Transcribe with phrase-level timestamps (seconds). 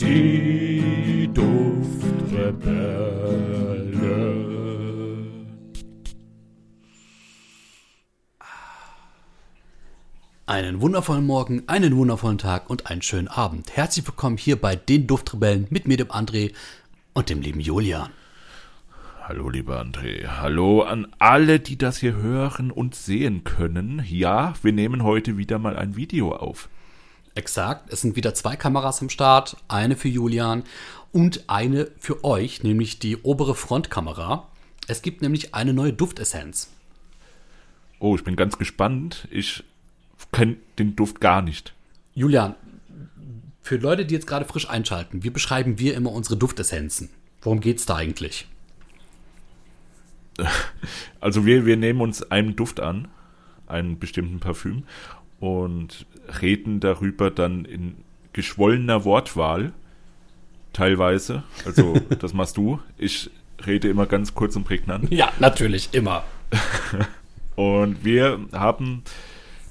[0.00, 1.98] Die Duftrebellen.
[10.46, 13.76] Einen wundervollen Morgen, einen wundervollen Tag und einen schönen Abend.
[13.76, 16.52] Herzlich willkommen hier bei den Duftrebellen mit mir, dem André
[17.12, 18.10] und dem lieben Julian.
[19.24, 20.28] Hallo, lieber André.
[20.28, 24.00] Hallo an alle, die das hier hören und sehen können.
[24.08, 26.68] Ja, wir nehmen heute wieder mal ein Video auf.
[27.38, 30.64] Exakt, es sind wieder zwei Kameras am Start, eine für Julian
[31.12, 34.48] und eine für euch, nämlich die obere Frontkamera.
[34.88, 36.72] Es gibt nämlich eine neue Duftessenz.
[38.00, 39.28] Oh, ich bin ganz gespannt.
[39.30, 39.62] Ich
[40.32, 41.74] kenne den Duft gar nicht.
[42.12, 42.56] Julian,
[43.62, 47.08] für Leute, die jetzt gerade frisch einschalten, wie beschreiben wir immer unsere Duftessenzen?
[47.42, 48.48] Worum geht's da eigentlich?
[51.20, 53.08] Also wir, wir nehmen uns einen Duft an,
[53.66, 54.84] einen bestimmten Parfüm,
[55.40, 56.06] und
[56.42, 57.96] reden darüber dann in
[58.32, 59.72] geschwollener Wortwahl,
[60.72, 61.42] teilweise.
[61.64, 62.80] Also das machst du.
[62.96, 63.30] Ich
[63.66, 65.10] rede immer ganz kurz und prägnant.
[65.12, 66.24] Ja, natürlich, immer.
[67.56, 69.02] Und wir haben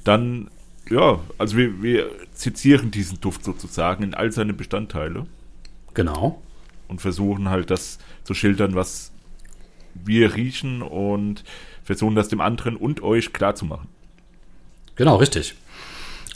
[0.03, 0.49] dann,
[0.89, 5.25] ja, also wir, wir zitieren diesen Duft sozusagen in all seine Bestandteile
[5.93, 6.41] Genau.
[6.89, 9.13] und versuchen halt das zu schildern, was
[9.93, 11.45] wir riechen und
[11.81, 13.87] versuchen das dem anderen und euch klar zu machen.
[14.97, 15.55] Genau, richtig.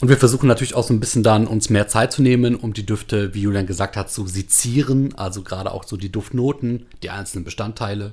[0.00, 2.72] Und wir versuchen natürlich auch so ein bisschen dann uns mehr Zeit zu nehmen, um
[2.72, 5.14] die Düfte, wie Julian gesagt hat, zu sezieren.
[5.16, 8.12] Also gerade auch so die Duftnoten, die einzelnen Bestandteile.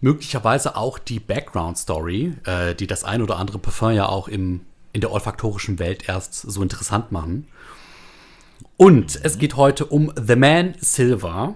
[0.00, 4.62] Möglicherweise auch die Background Story, äh, die das ein oder andere Parfum ja auch im,
[4.92, 7.46] in der olfaktorischen Welt erst so interessant machen.
[8.76, 11.54] Und es geht heute um The Man Silver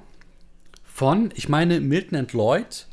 [0.84, 2.86] von, ich meine, Milton and Lloyd,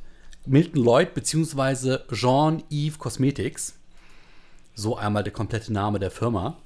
[0.45, 3.75] Milton Lloyd beziehungsweise Jean-Yves Cosmetics.
[4.75, 6.57] So einmal der komplette Name der Firma.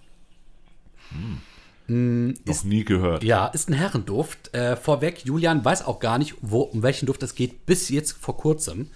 [1.87, 3.23] Noch nie gehört.
[3.23, 4.53] Ja, ist ein Herrenduft.
[4.53, 8.11] Äh, vorweg, Julian weiß auch gar nicht, wo, um welchen Duft es geht, bis jetzt
[8.13, 8.89] vor kurzem.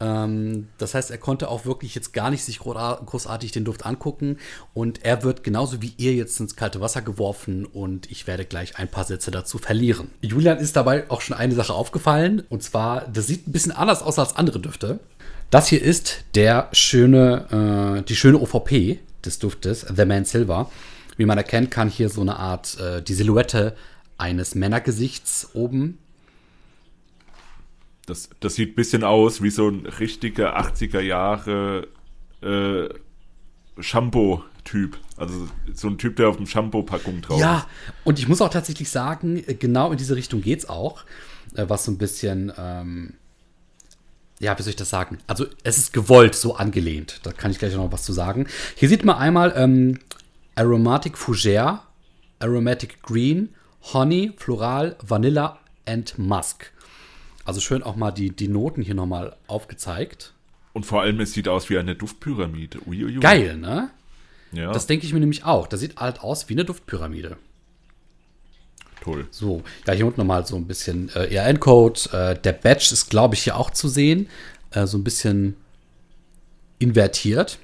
[0.00, 3.86] Ähm, das heißt, er konnte auch wirklich jetzt gar nicht sich großar- großartig den Duft
[3.86, 4.38] angucken.
[4.74, 8.78] Und er wird genauso wie ihr jetzt ins kalte Wasser geworfen und ich werde gleich
[8.78, 10.10] ein paar Sätze dazu verlieren.
[10.20, 12.42] Julian ist dabei auch schon eine Sache aufgefallen.
[12.50, 15.00] Und zwar, das sieht ein bisschen anders aus als andere Düfte.
[15.50, 20.70] Das hier ist der schöne, äh, die schöne OVP des Duftes, The Man Silver.
[21.16, 23.74] Wie man erkennt, kann hier so eine Art, äh, die Silhouette
[24.18, 25.98] eines Männergesichts oben.
[28.06, 31.88] Das, das sieht ein bisschen aus wie so ein richtiger 80er Jahre
[32.42, 32.88] äh,
[33.80, 34.98] Shampoo-Typ.
[35.16, 37.66] Also so ein Typ, der auf dem Shampoo-Packung drauf Ja, ist.
[38.04, 41.04] und ich muss auch tatsächlich sagen, äh, genau in diese Richtung geht's auch.
[41.54, 43.14] Äh, was so ein bisschen, ähm,
[44.40, 45.18] ja, wie soll ich das sagen?
[45.26, 47.20] Also, es ist gewollt so angelehnt.
[47.24, 48.46] Da kann ich gleich noch was zu sagen.
[48.76, 49.98] Hier sieht man einmal ähm,
[50.54, 51.80] Aromatic Fougere,
[52.38, 53.50] Aromatic Green,
[53.92, 56.72] Honey, Floral, Vanilla and Musk.
[57.44, 60.34] Also schön auch mal die, die Noten hier nochmal aufgezeigt.
[60.72, 62.80] Und vor allem, es sieht aus wie eine Duftpyramide.
[62.86, 63.20] Uiuiui.
[63.20, 63.90] Geil, ne?
[64.52, 65.66] Ja, Das denke ich mir nämlich auch.
[65.66, 67.36] Das sieht halt aus wie eine Duftpyramide.
[69.02, 69.26] Toll.
[69.30, 72.00] So, ja, hier unten nochmal so ein bisschen äh, ERN-Code.
[72.12, 74.28] Äh, der Badge ist, glaube ich, hier auch zu sehen.
[74.70, 75.56] Äh, so ein bisschen
[76.78, 77.58] invertiert.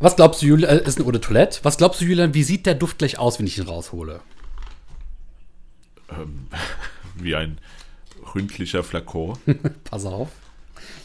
[0.00, 0.78] Was glaubst du, Julian?
[0.78, 1.60] Äh, ist ein Eau de Toilette.
[1.62, 4.20] Was glaubst du, Julian, wie sieht der Duft gleich aus, wenn ich ihn raushole?
[7.16, 7.58] Wie ein
[8.34, 9.38] ründlicher Flakon.
[9.84, 10.28] Pass auf.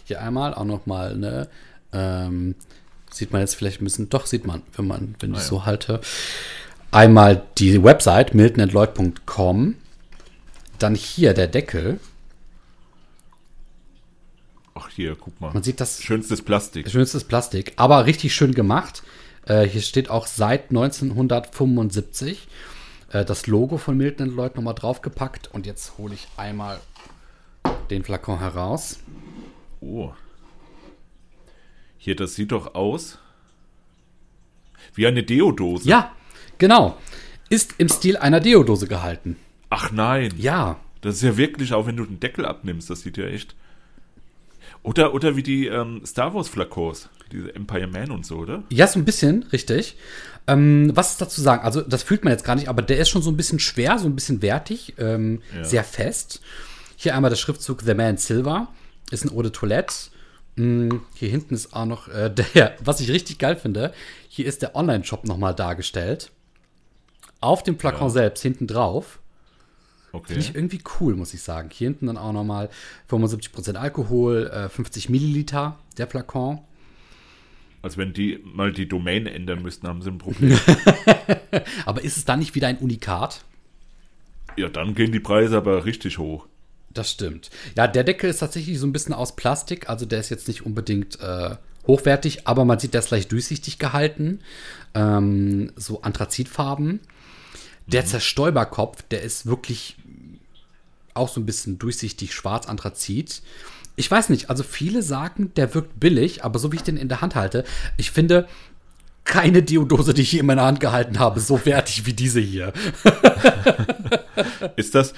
[0.05, 1.49] Hier einmal auch nochmal, ne?
[1.91, 2.55] Ähm,
[3.11, 5.43] sieht man jetzt vielleicht ein bisschen, doch sieht man, wenn man, wenn ich ja.
[5.43, 6.01] so halte.
[6.93, 9.75] Einmal die Website miltonandloyd.com.
[10.77, 11.99] Dann hier der Deckel.
[14.75, 15.51] Ach, hier, guck mal.
[15.53, 16.87] Man sieht das Schönstes Plastik.
[16.91, 19.01] Schönstes Plastik, aber richtig schön gemacht.
[19.47, 22.47] Äh, hier steht auch seit 1975
[23.11, 25.51] äh, das Logo von Milton Lloyd nochmal draufgepackt.
[25.51, 26.79] Und jetzt hole ich einmal
[27.89, 28.99] den Flakon heraus.
[29.81, 30.11] Oh.
[31.97, 33.17] Hier, das sieht doch aus
[34.93, 35.89] wie eine Deodose.
[35.89, 36.11] Ja,
[36.63, 36.97] genau.
[37.49, 39.35] Ist im Stil einer Deodose gehalten.
[39.69, 40.33] Ach nein.
[40.37, 43.53] Ja, Das ist ja wirklich, auch wenn du den Deckel abnimmst, das sieht ja echt.
[44.81, 48.63] Oder, oder wie die ähm, Star Wars Flakons, diese Empire Man und so, oder?
[48.69, 49.97] ja, so ein bisschen, richtig.
[50.47, 51.63] Ähm, was ist dazu sagen?
[51.63, 53.97] Also, das fühlt man jetzt gar nicht, aber der ist schon so ein bisschen schwer,
[53.99, 55.63] so ein bisschen wertig, ähm, Ja.
[55.63, 56.41] sehr fest.
[56.95, 58.67] Hier einmal der Schriftzug The Man Silver.
[59.11, 59.93] Ist ein Eau de Toilette.
[60.55, 63.93] Mm, Hier hinten ist auch noch äh, der, was ich richtig geil finde,
[64.29, 66.31] hier ist der Online-Shop nochmal dargestellt.
[67.43, 68.09] Auf dem Flakon Ja.
[68.09, 69.19] selbst, hinten drauf.
[70.11, 70.33] Okay.
[70.33, 71.69] Finde ich irgendwie cool, muss ich sagen.
[71.71, 72.69] Hier hinten dann auch nochmal
[73.09, 76.59] 75% Alkohol, äh, 50 Milliliter der Flakon.
[77.81, 80.57] Also wenn die mal die Domain ändern müssten, haben sie ein Problem.
[81.85, 83.43] Aber ist es dann nicht wieder ein Unikat?
[84.55, 86.45] ja, dann gehen die Preise aber richtig hoch.
[86.91, 87.49] Das stimmt.
[87.75, 90.63] Ja, der Deckel ist tatsächlich so ein bisschen aus Plastik, also der ist jetzt nicht
[90.63, 91.55] unbedingt äh,
[91.87, 94.39] hochwertig, aber man sieht, der ist leicht durchsichtig gehalten.
[94.93, 96.99] Ähm, so Anthrazitfarben.
[97.87, 99.97] Der Zerstäuberkopf, der ist wirklich
[101.13, 103.41] auch so ein bisschen durchsichtig schwarz Anthrazit.
[103.95, 107.09] Ich weiß nicht, also viele sagen, der wirkt billig, aber so wie ich den in
[107.09, 107.63] der Hand halte,
[107.97, 108.47] ich finde
[109.25, 112.73] keine Diodose, die ich je in meiner Hand gehalten habe, so wertig wie diese hier.
[114.75, 115.13] Ist das,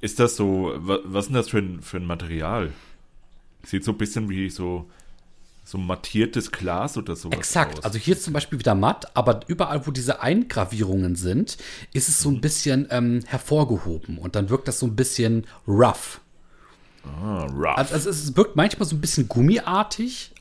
[0.00, 2.72] ist das so, wa- was ist denn das für ein, für ein Material?
[3.64, 4.88] Sieht so ein bisschen wie so,
[5.70, 7.78] so mattiertes Glas oder sowas Exakt.
[7.78, 7.84] aus.
[7.84, 11.58] Also hier ist zum Beispiel wieder matt, aber überall, wo diese Eingravierungen sind,
[11.92, 16.20] ist es so ein bisschen ähm, hervorgehoben und dann wirkt das so ein bisschen rough.
[17.04, 17.78] ah, rough.
[17.78, 20.32] Also, also es wirkt manchmal so ein bisschen gummiartig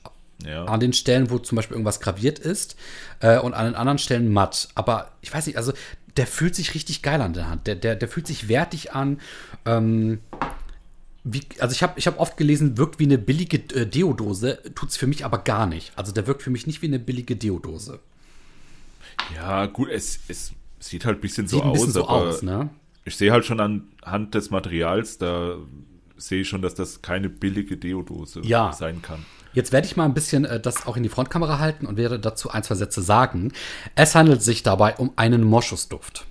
[0.46, 0.66] ja.
[0.66, 2.76] an den Stellen, wo zum Beispiel irgendwas graviert ist
[3.20, 4.70] äh, und an den anderen Stellen matt.
[4.74, 5.74] Aber ich weiß nicht, also
[6.18, 7.68] der fühlt sich richtig geil an der Hand.
[7.68, 9.20] Der, der, der fühlt sich wertig an.
[9.66, 10.22] Ähm,
[11.24, 14.90] wie, also ich habe ich hab oft gelesen, wirkt wie eine billige äh, Deodose, tut
[14.90, 15.92] es für mich aber gar nicht.
[15.96, 18.00] Also der wirkt für mich nicht wie eine billige Deodose.
[19.36, 22.42] ja, gut, es, es sieht halt ein bisschen Sieht so ein bisschen aus, so aus,
[22.42, 22.70] ne?
[23.06, 25.58] ich sehe halt schon anhand des Materials, da
[26.18, 28.72] sehe ich schon, dass das keine billige Deodose Ja.
[28.74, 29.26] sein kann.
[29.54, 32.20] Jetzt werde ich mal ein bisschen äh, das auch in die Frontkamera halten und werde
[32.20, 33.52] dazu ein, zwei Sätze sagen.
[33.96, 36.26] Es handelt sich dabei um einen Moschusduft.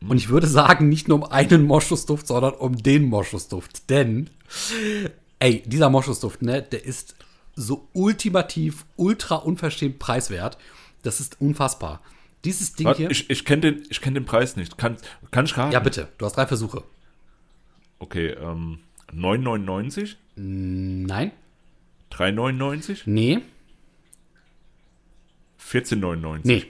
[0.00, 3.88] Und ich würde sagen, nicht nur um einen Moschusduft, sondern um den Moschusduft.
[3.90, 4.30] Denn,
[5.38, 7.16] ey, dieser Moschusduft, ne, der ist
[7.54, 10.58] so ultimativ, ultra unverschämt preiswert.
[11.02, 12.02] Das ist unfassbar.
[12.44, 13.10] Dieses Ding Warte, hier.
[13.10, 14.78] ich ich kenne den, ich kenn den Preis nicht.
[14.78, 14.98] Kann,
[15.30, 15.72] kann ich raten?
[15.72, 16.82] ja, bitte, du hast drei Versuche.
[17.98, 18.78] Okay, ähm,
[19.12, 20.16] 9,99?
[20.36, 21.32] Nein?
[22.12, 23.02] 3,99?
[23.06, 23.40] Nee?
[25.60, 26.40] 14,99?
[26.44, 26.66] Nee.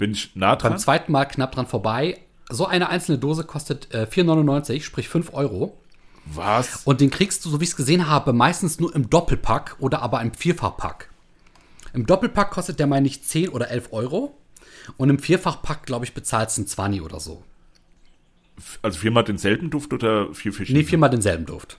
[0.00, 0.72] Bin ich nah dran?
[0.72, 2.18] Beim zweiten Mal knapp dran vorbei.
[2.48, 5.78] So eine einzelne Dose kostet äh, 4,99, sprich 5 Euro.
[6.24, 6.84] Was?
[6.86, 10.00] Und den kriegst du, so wie ich es gesehen habe, meistens nur im Doppelpack oder
[10.00, 11.10] aber im Vierfachpack.
[11.92, 14.38] Im Doppelpack kostet der, meine ich, 10 oder 11 Euro.
[14.96, 17.42] Und im Vierfachpack, glaube ich, bezahlst du einen 20 oder so.
[18.80, 20.82] Also viermal denselben Duft oder vier verschiedene?
[20.82, 21.78] Nee, viermal denselben Duft.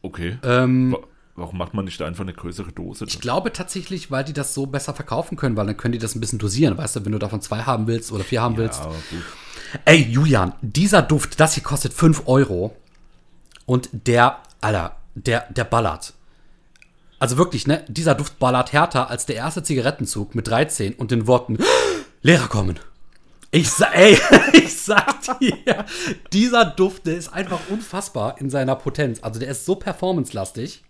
[0.00, 0.38] Okay.
[0.42, 0.96] Ähm,
[1.36, 3.04] Warum macht man nicht einfach eine größere Dose?
[3.06, 6.14] ich glaube tatsächlich, weil die das so besser verkaufen können, weil dann können die das
[6.14, 6.78] ein bisschen dosieren.
[6.78, 8.80] Weißt du, wenn du davon zwei haben willst oder vier haben willst.
[8.80, 9.24] ja, gut.
[9.84, 12.74] Ey, Julian, dieser Duft, das hier kostet 5 Euro.
[13.66, 16.14] Und der, Alter, der, der ballert.
[17.18, 17.84] Also wirklich, ne?
[17.88, 21.58] Dieser Duft ballert härter als der erste Zigarettenzug mit 13 und den Worten
[22.22, 22.78] Lehrer kommen.
[23.50, 24.18] Ich sag, ey,
[24.54, 25.84] ich sag dir,
[26.32, 29.20] dieser Duft, der ist einfach unfassbar in seiner Potenz.
[29.22, 30.82] Also der ist so performancelastig.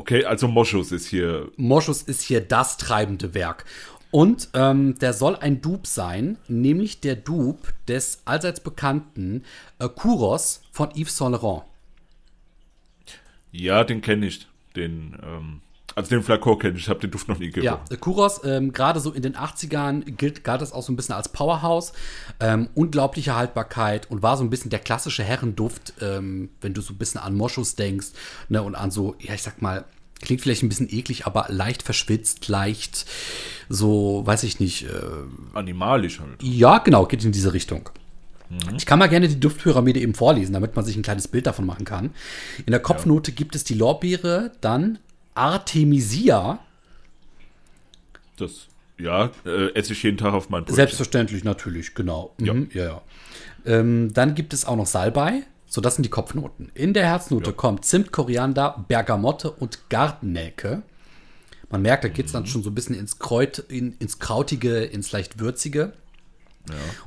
[0.00, 1.50] Okay, also Moschus ist hier.
[1.58, 3.66] Moschus ist hier das treibende Werk.
[4.10, 9.44] Und ähm, der soll ein Dupe sein, nämlich der Dupe des allseits bekannten
[9.78, 11.64] äh, Kuros von Yves Saint Laurent.
[13.52, 14.46] Ja, den kenne ich.
[14.74, 15.60] Den, ähm,
[15.94, 16.82] also den Flakon kenne ich.
[16.84, 17.84] Ich habe den Duft noch nie Ja, gerochen.
[17.90, 21.14] äh, Kuros, ähm, gerade so in den 80ern gilt, galt das auch so ein bisschen
[21.14, 21.92] als Powerhouse.
[22.40, 26.92] Ähm, unglaubliche Haltbarkeit und war so ein bisschen der klassische Herrenduft, ähm, wenn du so
[26.92, 28.08] ein bisschen an Moschus denkst
[28.48, 29.84] ne, und an so, ja, ich sag mal,
[30.22, 33.06] klingt vielleicht ein bisschen eklig, aber leicht verschwitzt, leicht
[33.68, 34.88] so, weiß ich nicht, äh,
[35.54, 36.42] Animalisch halt.
[36.42, 37.88] Ja, genau, geht in diese Richtung.
[38.76, 41.64] Ich kann mal gerne die Duftpyramide eben vorlesen, damit man sich ein kleines Bild davon
[41.66, 42.10] machen kann.
[42.66, 44.98] In der Kopfnote gibt es die Lorbeere, dann
[45.34, 46.58] Artemisia,
[48.36, 48.66] Das,
[48.98, 50.76] ja, äh, esse ich jeden Tag auf mein Brötchen.
[50.76, 52.34] selbstverständlich natürlich, genau.
[52.38, 53.02] Mhm, ja, ja.
[53.66, 56.70] Ähm, dann gibt es auch noch Salbei, so das sind die Kopfnoten.
[56.74, 60.82] In der Herznote kommt Zimt, Koriander, Bergamotte und Gartennelke.
[61.70, 64.80] Man merkt, da geht es dann schon so ein bisschen ins, Kräut, in, ins Krautige,
[64.84, 65.92] ins leicht Würzige.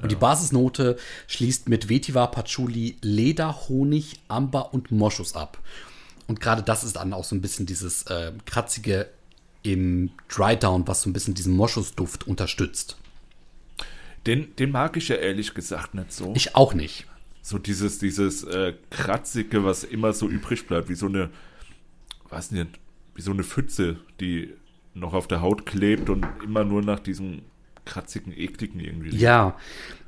[0.01, 5.57] Und die Basisnote schließt mit Vetiver, Patchouli, Leder, Honig, Amber und Moschus ab.
[6.27, 9.09] Und gerade das ist dann auch so ein bisschen dieses äh, kratzige
[9.61, 12.97] im Dry Down, was so ein bisschen diesen Moschusduft unterstützt.
[14.25, 16.33] Den, den mag ich ja ehrlich gesagt nicht so.
[16.35, 17.05] Ich auch nicht.
[17.41, 21.29] so dieses, dieses äh, kratzige, was immer so übrig bleibt, wie so eine,
[22.29, 22.69] weiß nicht,
[23.15, 24.53] wie so eine Pfütze, die
[24.93, 27.41] noch auf der Haut klebt und immer nur nach diesem
[27.85, 29.15] kratzigen, ekligen irgendwie.
[29.15, 29.57] Ja,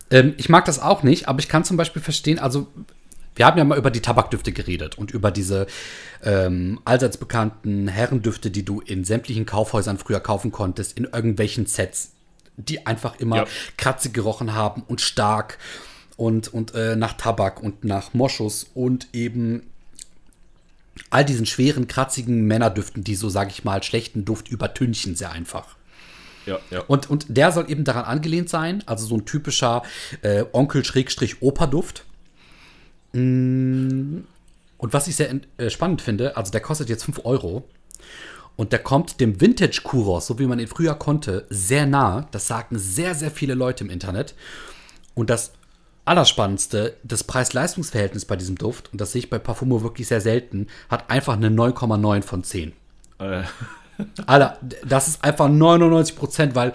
[0.10, 2.67] ähm, ich mag das auch nicht, aber ich kann zum Beispiel verstehen, also
[3.36, 5.68] wir haben ja mal über die Tabakdüfte geredet und über diese
[6.24, 12.12] ähm, allseits bekannten Herrendüfte, die du in sämtlichen Kaufhäusern früher kaufen konntest, in irgendwelchen Sets,
[12.58, 13.46] die einfach immer Ja.
[13.77, 15.58] kratzig gerochen haben und stark
[16.18, 19.63] und, und äh, nach Tabak und nach Moschus und eben
[21.10, 25.75] all diesen schweren, kratzigen Männerdüften, die so, sag ich mal, schlechten Duft übertünchen sehr einfach.
[26.46, 26.82] Ja, ja.
[26.82, 29.84] Und, und der soll eben daran angelehnt sein, also so ein typischer
[30.22, 32.06] äh, Onkel-Oper-Duft.
[33.15, 34.25] Mm,
[34.77, 37.67] Und was ich sehr äh, spannend finde, also der kostet jetzt 5 Euro.
[38.57, 42.27] Und der kommt dem Vintage Kuros, so wie man ihn früher konnte, sehr nah.
[42.31, 44.34] Das sagen sehr, sehr viele Leute im Internet.
[45.13, 45.51] Und das
[46.05, 50.67] Allerspannendste, das Preis-Leistungs-Verhältnis bei diesem Duft, und das sehe ich bei Parfumo wirklich sehr selten,
[50.89, 52.74] hat einfach eine 9,9 von 10.
[53.19, 53.43] Äh,
[54.25, 56.74] Alter, das ist einfach 99 Prozent, weil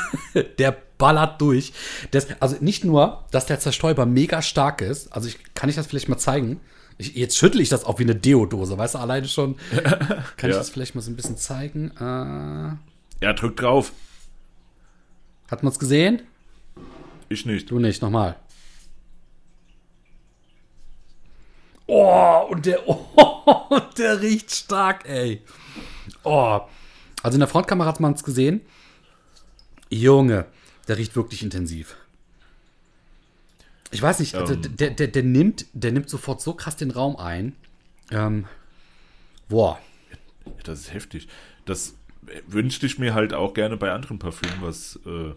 [0.58, 1.72] der ballert durch.
[2.10, 5.86] Das, also nicht nur, dass der Zerstäuber mega stark ist, also ich, kann ich das
[5.86, 6.60] vielleicht mal zeigen?
[6.98, 9.56] Ich, jetzt schüttle ich das auch wie eine Deodose, weißt du, alleine schon.
[10.36, 10.58] Kann ich Ja.
[10.58, 11.90] das vielleicht mal so ein bisschen zeigen?
[11.98, 13.90] Äh, ja, drück drauf.
[15.50, 16.22] hat man es gesehen?
[17.28, 17.68] Ich nicht.
[17.70, 18.36] Du nicht, nochmal.
[21.86, 25.42] Oh, und der, oh, der riecht stark, ey.
[26.22, 26.60] Oh.
[27.22, 28.60] Also in der Frontkamera hat man es gesehen.
[29.90, 30.46] Junge,
[30.86, 31.96] der riecht wirklich intensiv.
[33.90, 34.76] Ich weiß nicht, also Ähm.
[34.76, 37.54] der, der, der, nimmt, der nimmt sofort so krass den Raum ein.
[38.10, 38.46] Ähm,
[39.48, 39.78] boah.
[40.64, 41.28] Das ist heftig.
[41.64, 41.94] Das
[42.46, 45.32] wünschte ich mir halt auch gerne bei anderen Parfümen, was äh,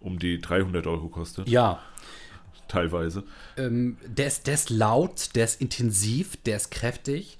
[0.00, 1.80] um die 300 Euro kostet, Ja,
[2.68, 3.24] teilweise.
[3.56, 7.36] ähm, der, ist, der ist laut, der ist intensiv, der ist kräftig.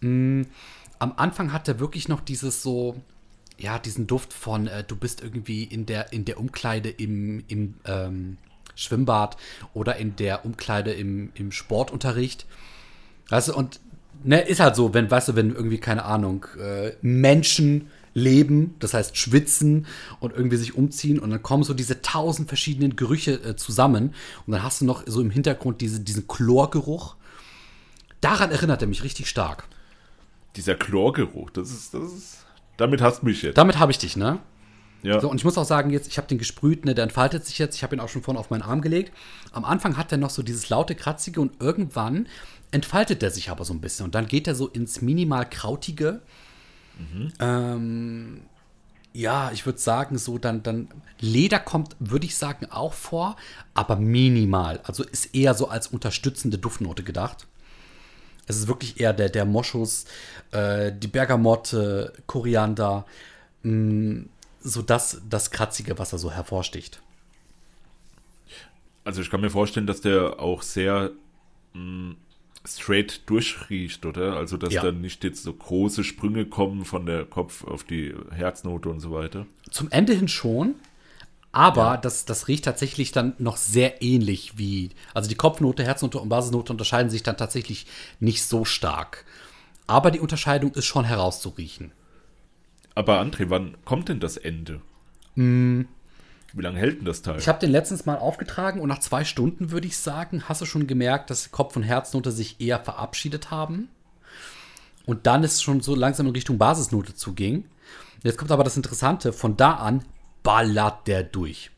[0.00, 0.42] Mm,
[0.98, 3.00] am Anfang hat er wirklich noch dieses so,
[3.60, 7.74] ja, diesen Duft von, äh, du bist irgendwie in der, in der Umkleide im, im
[7.84, 8.38] ähm,
[8.74, 9.36] Schwimmbad
[9.74, 12.46] oder in der Umkleide im, im Sportunterricht.
[13.28, 13.80] Weißt du, und
[14.24, 18.94] ne, ist halt so, wenn, weißt du, wenn irgendwie, keine Ahnung, äh, Menschen leben, das
[18.94, 19.86] heißt schwitzen
[20.18, 24.14] und irgendwie sich umziehen und dann kommen so diese tausend verschiedenen Gerüche äh, zusammen
[24.46, 27.16] und dann hast du noch so im Hintergrund diese, diesen Chlorgeruch.
[28.20, 29.64] Daran erinnert er mich richtig stark.
[30.56, 32.46] Dieser Chlorgeruch, das ist, das ist,
[32.80, 33.58] damit hast du mich jetzt.
[33.58, 34.38] Damit habe ich dich, ne?
[35.02, 37.46] Ja, So, und ich muss auch sagen, jetzt, ich habe den gesprüht, ne, der entfaltet
[37.46, 37.74] sich jetzt.
[37.76, 39.12] Ich habe ihn auch schon vorne auf meinen Arm gelegt.
[39.52, 42.26] Am Anfang hat er noch so dieses laute, kratzige und irgendwann
[42.70, 44.04] entfaltet er sich aber so ein bisschen.
[44.04, 46.20] Und dann geht er so ins minimal krautige.
[47.40, 48.42] Ähm,
[49.12, 53.36] ja, ich würde sagen, so dann, dann Leder kommt, würde ich sagen, auch vor,
[53.74, 54.80] aber minimal.
[54.84, 57.46] Also ist eher so als unterstützende Duftnote gedacht.
[58.50, 60.04] Es ist wirklich eher der, der Moschus,
[60.50, 63.06] äh, die Bergamotte, Koriander,
[63.62, 64.24] mh,
[64.60, 67.00] so das, das Kratzige, was da so hervorsticht.
[69.04, 71.10] also ich kann mir vorstellen, dass der auch sehr
[71.74, 72.14] mh,
[72.66, 74.36] straight durchriecht, oder?
[74.36, 74.82] Also dass Ja.
[74.82, 79.12] dann nicht jetzt so große Sprünge kommen von der Kopf auf die Herznote und so
[79.12, 79.46] weiter.
[79.70, 80.74] Zum Ende hin schon,
[81.52, 84.90] aber das, das riecht tatsächlich dann noch sehr ähnlich wie.
[85.14, 87.86] Also die Kopfnote, Herznote und Basisnote unterscheiden sich dann tatsächlich
[88.20, 89.24] nicht so stark.
[89.86, 91.92] Aber die Unterscheidung ist schon herauszuriechen.
[92.94, 94.80] Aber André, wann kommt denn das Ende?
[96.52, 97.38] Wie lange hält denn das Teil?
[97.38, 100.66] Ich habe den letztens mal aufgetragen und nach zwei Stunden würde ich sagen, hast du
[100.66, 103.88] schon gemerkt, dass Kopf- und Herznote sich eher verabschiedet haben.
[105.06, 107.64] Und dann ist es schon so langsam in Richtung Basisnote zuging.
[108.22, 110.04] Jetzt kommt aber das Interessante, von da an
[110.42, 111.70] ballert der durch.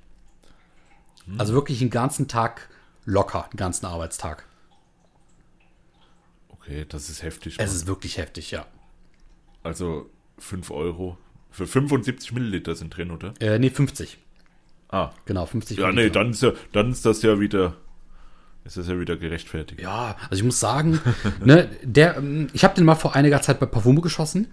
[1.39, 2.69] Also wirklich den ganzen Tag
[3.05, 4.45] locker, den ganzen Arbeitstag.
[6.49, 7.55] okay, das ist heftig.
[7.59, 7.77] Es Mann.
[7.77, 8.67] ist wirklich heftig, ja.
[9.63, 11.17] Also 5 Euro.
[11.51, 13.35] Für 75 Milliliter sind drin, oder?
[13.41, 14.19] Äh, nee, 50.
[14.89, 15.11] Ah.
[15.27, 16.21] Genau, 50 Ja, nee, Milliliter.
[16.21, 17.77] dann ist, ja, dann ist das ja wieder.
[18.65, 19.81] Ist das ja wieder gerechtfertigt.
[19.81, 21.01] Ja, also ich muss sagen,
[21.45, 24.53] ne, der, ähm, ich habe den mal vor einiger Zeit bei Parfumo geschossen.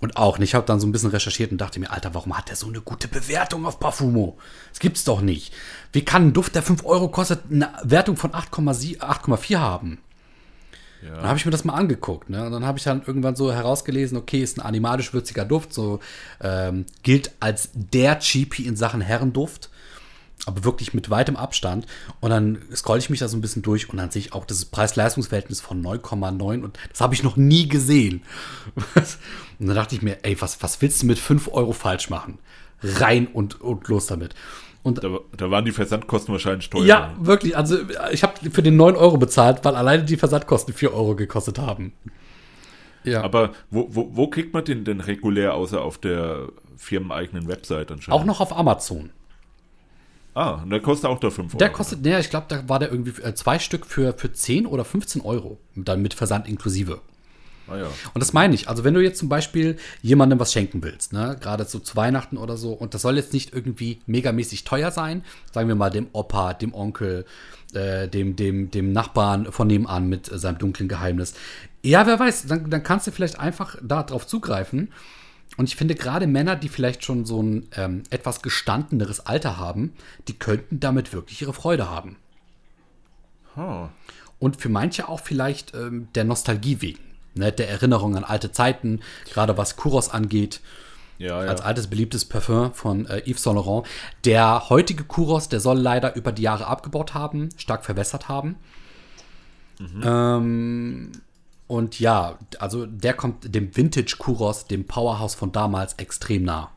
[0.00, 0.50] Und auch nicht.
[0.50, 2.66] Ich habe dann so ein bisschen recherchiert und dachte mir, Alter, warum hat der so
[2.66, 4.36] eine gute Bewertung auf Parfumo?
[4.70, 5.54] Das gibt's doch nicht.
[5.92, 9.98] Wie kann ein Duft, der 5 Euro kostet, eine Wertung von 8,7 8,4 haben?
[11.02, 12.30] Dann habe ich mir das mal angeguckt.
[12.30, 12.44] Ne?
[12.44, 16.00] Und dann habe ich dann irgendwann so herausgelesen, okay, ist ein animalisch würziger Duft, so
[16.40, 19.70] ähm, gilt als der Cheapie in Sachen Herrenduft,
[20.46, 21.86] aber wirklich mit weitem Abstand.
[22.20, 24.46] Und dann scroll ich mich da so ein bisschen durch und dann sehe ich auch
[24.46, 28.22] das Preis-Leistungs-Verhältnis von 9,9 und das habe ich noch nie gesehen.
[28.94, 32.38] und dann dachte ich mir, ey, was, was willst du mit 5 Euro falsch machen?
[32.82, 34.34] Rein und, und los damit.
[34.82, 36.84] Und Da, da waren die Versandkosten wahrscheinlich teuer.
[36.84, 37.56] ja, wirklich.
[37.56, 37.78] Also
[38.12, 41.92] ich habe für den 9 Euro bezahlt, weil alleine die Versandkosten 4 Euro gekostet haben.
[43.02, 43.22] Ja.
[43.22, 48.20] Aber wo, wo, wo kriegt man den denn regulär, außer auf der firmeneigenen Website anscheinend?
[48.20, 49.10] auch noch auf Amazon.
[50.36, 51.58] Ah, und der kostet auch da 5 Euro.
[51.58, 54.66] Der kostet, naja, ich glaube, da war der irgendwie äh, zwei Stück für, für 10
[54.66, 55.58] oder 15 Euro.
[55.74, 57.00] Dann mit Versand inklusive.
[57.66, 57.86] Ah, ja.
[58.12, 58.68] Und das meine ich.
[58.68, 62.36] Also, wenn du jetzt zum Beispiel jemandem was schenken willst, ne, gerade so zu Weihnachten
[62.36, 66.08] oder so, und das soll jetzt nicht irgendwie megamäßig teuer sein, sagen wir mal dem
[66.12, 67.24] Opa, dem Onkel,
[67.72, 71.32] äh, dem, dem, dem Nachbarn von nebenan mit äh, seinem dunklen Geheimnis.
[71.82, 74.92] Ja, wer weiß, dann, dann kannst du vielleicht einfach da drauf zugreifen.
[75.56, 79.94] Und ich finde gerade Männer, die vielleicht schon so ein ähm, etwas gestandeneres Alter haben,
[80.28, 82.16] die könnten damit wirklich ihre Freude haben.
[83.56, 83.88] Huh.
[84.38, 87.00] Und für manche auch vielleicht ähm, der Nostalgie wegen,
[87.34, 90.60] ne, der Erinnerung an alte Zeiten, gerade was Kuros angeht.
[91.18, 91.48] Ja, ja.
[91.48, 93.86] Als altes beliebtes Parfum von äh, Yves Saint Laurent.
[94.26, 98.56] Der heutige Kuros, der soll leider über die Jahre abgebaut haben, stark verwässert haben.
[100.04, 101.12] Ähm,
[101.68, 106.70] und ja, also der kommt dem Vintage Kuros, dem Powerhouse von damals, extrem nah.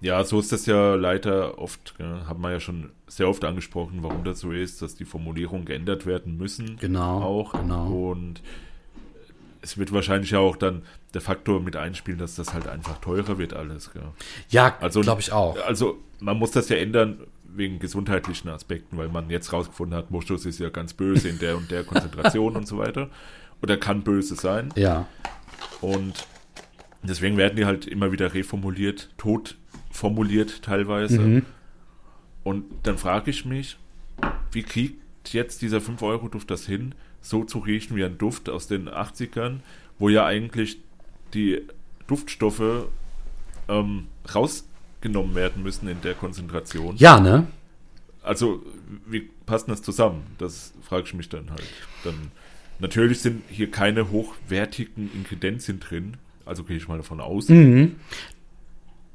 [0.00, 4.02] Ja, so ist das ja leider oft, gell, haben wir ja schon sehr oft angesprochen,
[4.02, 6.76] warum das so ist, dass die Formulierungen geändert werden müssen.
[6.78, 7.52] Genau, Auch.
[7.52, 8.10] genau.
[8.10, 8.40] Und
[9.60, 10.82] es wird wahrscheinlich auch dann
[11.14, 13.92] der Faktor mit einspielen, dass das halt einfach teurer wird alles.
[13.92, 14.02] Gell.
[14.50, 15.60] Ja, Also glaube ich auch.
[15.66, 17.18] Also man muss das ja ändern
[17.48, 21.56] wegen gesundheitlichen Aspekten, weil man jetzt rausgefunden hat, Moschus ist ja ganz böse in der
[21.56, 23.08] und der Konzentration und so weiter.
[23.62, 24.68] Oder kann böse sein.
[24.76, 25.08] Ja.
[25.80, 26.26] Und
[27.02, 29.56] deswegen werden die halt immer wieder reformuliert, tot
[29.90, 31.42] formuliert teilweise.
[32.44, 33.76] Und dann frage ich mich,
[34.52, 38.88] wie kriegt jetzt dieser 5-Euro-Duft das hin, so zu riechen wie ein Duft aus den
[38.88, 39.60] 80ern,
[39.98, 40.80] wo ja eigentlich
[41.34, 41.62] die
[42.06, 42.86] Duftstoffe
[43.68, 44.06] ähm,
[44.98, 46.96] rausgenommen werden müssen in der Konzentration.
[46.96, 47.46] Ja, ne?
[48.22, 48.62] Also,
[49.06, 50.22] wie passt das zusammen?
[50.38, 51.64] Das frage ich mich dann halt.
[52.04, 52.30] Dann,
[52.78, 56.16] natürlich sind hier keine hochwertigen Ingredienzien drin.
[56.44, 57.48] Also gehe ich mal davon aus.
[57.48, 57.96] Mhm.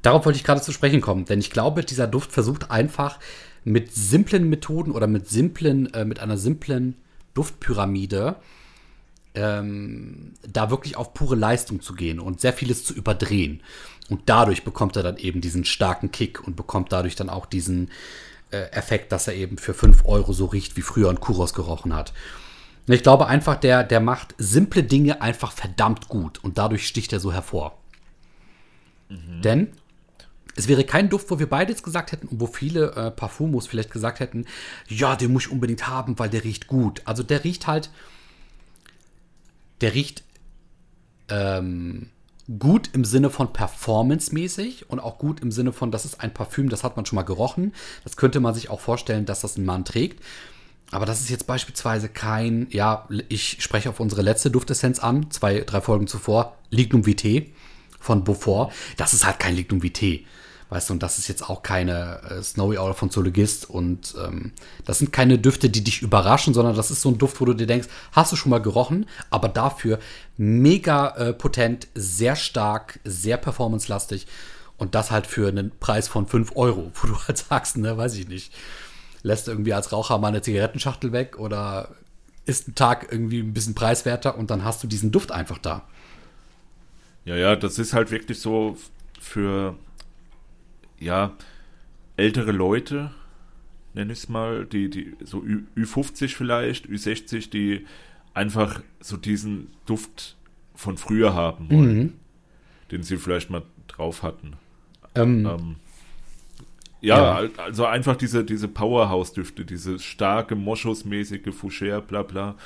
[0.02, 3.18] Darauf wollte ich gerade zu sprechen kommen, denn ich glaube, dieser Duft versucht einfach
[3.64, 6.96] mit simplen Methoden oder mit simplen, äh, mit einer simplen
[7.32, 8.36] Duftpyramide
[9.34, 13.62] ähm, da wirklich auf pure Leistung zu gehen und sehr vieles zu überdrehen.
[14.10, 17.90] Und dadurch bekommt er dann eben diesen starken Kick und bekommt dadurch dann auch diesen
[18.50, 21.94] äh, Effekt, dass er eben für 5 Euro so riecht, wie früher ein Kuros gerochen
[21.94, 22.12] hat.
[22.86, 27.12] Und Ich glaube einfach, der, der macht simple Dinge einfach verdammt gut und dadurch sticht
[27.12, 27.78] er so hervor.
[29.42, 29.68] Denn
[30.56, 33.66] es wäre kein Duft, wo wir beide jetzt gesagt hätten und wo viele äh, Parfumos
[33.66, 34.46] vielleicht gesagt hätten,
[34.88, 37.02] ja, den muss ich unbedingt haben, weil der riecht gut.
[37.04, 37.90] Also der riecht halt,
[39.80, 40.22] der riecht
[41.28, 42.10] ähm,
[42.58, 46.68] gut im Sinne von performancemäßig und auch gut im Sinne von, das ist ein Parfüm,
[46.68, 47.72] das hat man schon mal gerochen.
[48.04, 50.22] Das könnte man sich auch vorstellen, dass das ein Mann trägt.
[50.90, 55.60] Aber das ist jetzt beispielsweise kein, ja, ich spreche auf unsere letzte Duftessenz an, zwei,
[55.60, 57.50] drei Folgen zuvor, Lignum Vitae
[57.98, 58.72] von Beaufort.
[58.96, 60.24] Das ist halt kein Lignum Vitae.
[60.74, 64.50] Weißt du, und das ist jetzt auch keine äh, Snowy Owl von Zoologist und ähm,
[64.84, 67.54] das sind keine Düfte, die dich überraschen, sondern das ist so ein Duft, wo du
[67.54, 70.00] dir denkst, hast du schon mal gerochen, aber dafür
[70.36, 74.26] mega äh, potent, sehr stark, sehr performancelastig
[74.76, 78.16] und das halt für einen Preis von 5 Euro, wo du halt sagst, ne, weiß
[78.16, 78.52] ich nicht,
[79.22, 81.90] lässt irgendwie als Raucher mal eine Zigarettenschachtel weg oder
[82.46, 85.86] ist ein Tag irgendwie ein bisschen preiswerter und dann hast du diesen Duft einfach da.
[87.26, 88.76] Ja, ja, das ist halt wirklich so
[89.20, 89.76] für,
[91.04, 91.32] ja,
[92.16, 93.10] ältere Leute,
[93.94, 97.86] nenn ich es mal, die, die, so Ü, Ü50 vielleicht, Ü60, die
[98.34, 100.36] einfach so diesen Duft
[100.74, 102.14] von früher haben wollen,
[102.90, 104.54] den sie vielleicht mal drauf hatten.
[105.14, 105.76] Ähm, Ähm,
[107.00, 107.34] ja, Ja.
[107.36, 112.56] al- also einfach diese, diese Powerhouse-Düfte, diese starke, Moschusmäßige, Foucher, bla bla.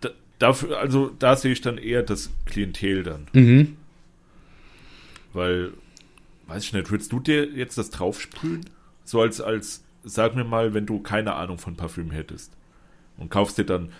[0.00, 3.26] Da, dafür, also da sehe ich dann eher das Klientel dann.
[3.32, 3.76] mhm.
[5.32, 5.72] Weil,
[6.46, 8.68] weiß ich nicht, würdest du dir jetzt das draufsprühen?
[9.04, 12.52] So als, als, sag mir mal, wenn du keine Ahnung von Parfüm hättest
[13.18, 13.92] und kaufst dir dann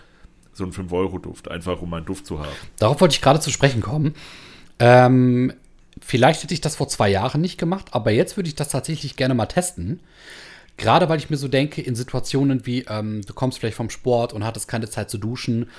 [0.53, 2.55] so einen 5-Euro-Duft, einfach um einen Duft zu haben.
[2.79, 4.15] Darauf wollte ich gerade zu sprechen kommen.
[4.79, 5.53] Ähm,
[6.01, 9.15] vielleicht hätte ich das vor zwei Jahren nicht gemacht, aber jetzt würde ich das tatsächlich
[9.15, 9.99] gerne mal testen.
[10.77, 14.33] Gerade weil ich mir so denke, in Situationen wie, ähm, du kommst vielleicht vom Sport
[14.33, 15.69] und hattest keine Zeit zu duschen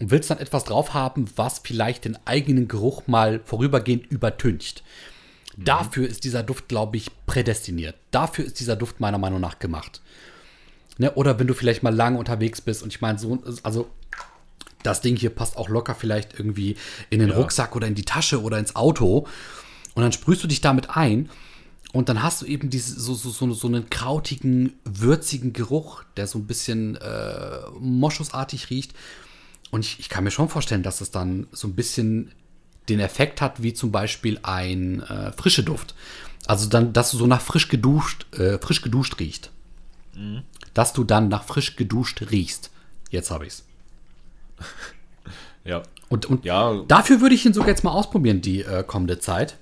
[0.00, 4.82] und willst dann etwas drauf haben, was vielleicht den eigenen Geruch mal vorübergehend übertüncht.
[5.56, 7.96] Dafür ist dieser Duft, glaube ich, prädestiniert.
[8.10, 10.00] Dafür ist dieser Duft meiner Meinung nach gemacht.
[10.98, 11.12] Ne?
[11.12, 13.90] Oder wenn du vielleicht mal lange unterwegs bist und ich meine, so, also
[14.82, 16.76] das Ding hier passt auch locker vielleicht irgendwie
[17.10, 17.36] in den Ja.
[17.36, 19.26] Rucksack oder in die Tasche oder ins Auto.
[19.94, 21.28] Und dann sprühst du dich damit ein
[21.92, 26.26] und dann hast du eben diese, so, so, so, so einen krautigen, würzigen Geruch, der
[26.26, 28.94] so ein bisschen äh, moschusartig riecht.
[29.70, 32.32] Und ich, ich kann mir schon vorstellen, dass es dann so ein bisschen
[32.88, 35.94] den Effekt hat, wie zum Beispiel ein äh, frische Duft.
[36.46, 39.50] Also dann, dass du so nach frisch geduscht, äh, frisch geduscht riechst.
[40.74, 42.70] Dass du dann nach frisch geduscht riechst.
[43.10, 43.64] Jetzt habe ich's.
[45.64, 45.84] Ja.
[46.08, 46.82] Und, und Ja.
[46.88, 49.56] dafür würde ich ihn sogar jetzt mal ausprobieren, die äh, kommende Zeit.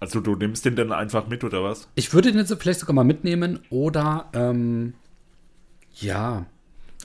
[0.00, 1.88] Also du nimmst den dann einfach mit, oder was?
[1.94, 4.94] Ich würde den jetzt vielleicht sogar mal mitnehmen oder ähm,
[5.96, 6.46] ja,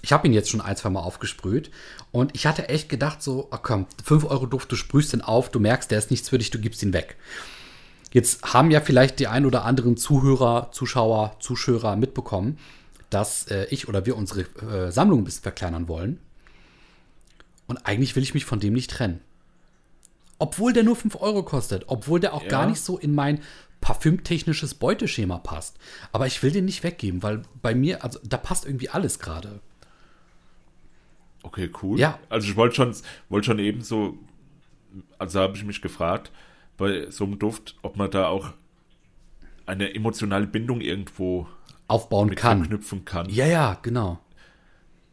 [0.06, 1.72] ich habe ihn jetzt schon ein, zwei Mal aufgesprüht
[2.12, 5.50] und ich hatte echt gedacht so, ach komm, 5 Euro Duft, du sprühst den auf,
[5.50, 7.16] du merkst, der ist nichts für dich, du gibst ihn weg.
[8.12, 12.60] Jetzt haben ja vielleicht die ein oder anderen Zuhörer, Zuschauer, Zuschauer mitbekommen,
[13.10, 16.20] dass äh, ich oder wir unsere äh, Sammlung ein bisschen verkleinern wollen.
[17.66, 19.22] Und eigentlich will ich mich von dem nicht trennen.
[20.38, 22.50] Obwohl der nur 5 Euro kostet, obwohl der auch Ja.
[22.50, 23.42] gar nicht so in mein
[23.82, 25.78] parfümtechnisches Beuteschema passt.
[26.12, 29.62] Aber ich will den nicht weggeben, weil bei mir, also da passt irgendwie alles gerade.
[31.46, 32.00] Okay, cool.
[32.00, 32.18] Ja.
[32.28, 32.96] Also ich wollte schon,
[33.30, 34.18] wollte schon eben so,
[35.20, 36.32] also habe ich mich gefragt,
[36.76, 38.52] bei so einem Duft, ob man da auch
[39.68, 41.48] eine emotionale Bindung irgendwo
[41.88, 42.60] Aufbauen kann.
[42.60, 43.30] verknüpfen kann.
[43.30, 44.20] Ja, ja, genau.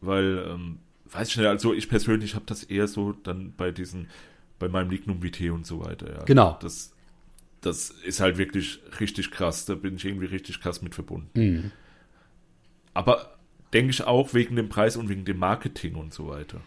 [0.00, 0.78] Weil, ähm,
[1.10, 4.08] weiß ich nicht, also ich persönlich habe das eher so dann bei diesen,
[4.58, 6.24] bei meinem Lignum Vitae und so weiter, ja.
[6.24, 6.58] Genau.
[6.62, 6.94] Das,
[7.60, 11.30] das ist halt wirklich richtig krass, da bin ich irgendwie richtig krass mit verbunden.
[11.38, 11.72] Mhm.
[12.94, 13.38] Aber
[13.72, 16.60] denke ich auch wegen dem Preis und wegen dem Marketing und so weiter.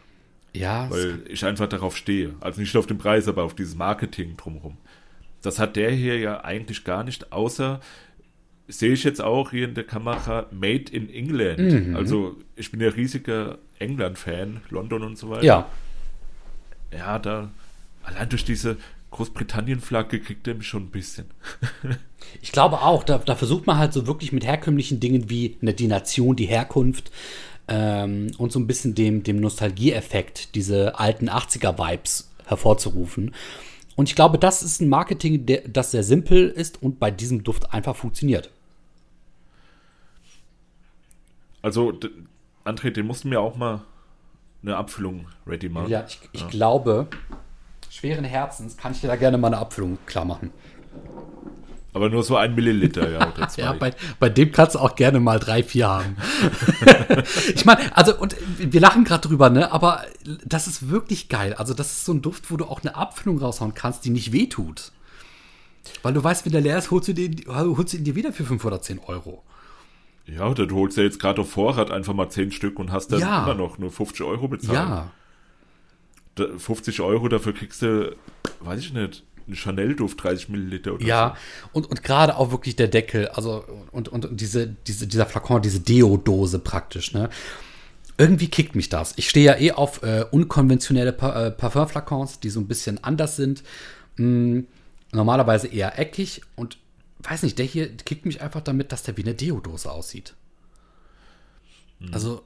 [0.54, 2.34] Ja, Weil ich einfach darauf stehe.
[2.40, 4.78] Also nicht auf den Preis, aber auf dieses Marketing drumherum.
[5.42, 7.82] Das hat der hier ja eigentlich gar nicht, außer
[8.68, 11.88] sehe ich jetzt auch hier in der Kamera Made in England.
[11.88, 11.96] Mhm.
[11.96, 15.44] Also ich bin ja riesiger England-Fan, London und so weiter.
[15.44, 15.70] ja.
[16.96, 17.50] Ja, da
[18.04, 18.78] allein durch diese
[19.16, 21.26] Großbritannien-Flagge kriegt er mich schon ein bisschen.
[22.42, 25.76] Ich glaube auch, da, da versucht man halt so wirklich mit herkömmlichen Dingen wie eine,
[25.76, 27.12] die Nation, die Herkunft
[27.68, 33.36] ähm, und so ein bisschen dem, dem Nostalgieeffekt, diese alten 80er-Vibes hervorzurufen.
[33.96, 37.44] Und ich glaube, das ist ein Marketing, der, das sehr simpel ist und bei diesem
[37.44, 38.50] Duft einfach funktioniert.
[41.62, 41.94] Also,
[42.66, 43.84] André, den mussten wir auch mal
[44.66, 45.90] eine Abfüllung ready machen.
[45.90, 47.08] Ja, ich, ich glaube,
[47.96, 50.52] schweren Herzens kann ich dir da gerne mal eine Abfüllung klar machen.
[51.94, 53.62] Aber nur so ein Milliliter, ja, oder zwei.
[53.62, 56.18] Ja, bei, bei dem kannst du auch gerne mal drei, vier haben.
[57.56, 59.72] ich meine, also, und wir lachen gerade drüber, ne?
[59.72, 60.04] Aber
[60.44, 61.54] das ist wirklich geil.
[61.54, 64.34] Also, das ist so ein Duft, wo du auch eine Abfüllung raushauen kannst, die nicht
[64.34, 64.92] wehtut.
[66.04, 68.34] Weil du weißt, wenn der leer ist, holst du, den, holst du ihn dir wieder
[68.34, 69.42] für 5 oder 10 Euro.
[70.26, 73.14] Ja, oder du holst ja jetzt gerade auf Vorrat einfach mal 10 Stück und hast
[73.14, 73.44] dann Ja.
[73.44, 74.74] immer noch nur 50 Euro bezahlt.
[74.90, 75.12] Ja.
[76.36, 78.16] Da- 50 Euro, dafür kriegst du,
[78.60, 81.38] weiß ich nicht, einen Chanel-Duft, 30 Milliliter oder Ja,
[81.72, 85.80] und, und gerade auch wirklich der Deckel, also und, und, diese, diese, dieser Flakon, diese
[85.80, 87.30] Deo-Dose praktisch, ne?
[88.18, 89.14] Irgendwie kickt mich das.
[89.18, 93.36] Ich stehe ja eh auf äh, unkonventionelle pa äh, Parfumflakons, die so ein bisschen anders
[93.36, 93.62] sind.
[94.16, 94.62] Mm,
[95.12, 96.78] normalerweise eher eckig und
[97.20, 100.34] weiß nicht, der hier kickt mich einfach damit, dass der wie eine Deo-Dose aussieht.
[102.12, 102.44] Also,